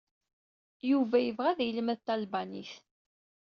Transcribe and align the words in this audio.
Yuba 0.89 1.17
yebɣa 1.21 1.47
ad 1.51 1.59
yelmed 1.63 1.99
talbanit. 2.01 2.73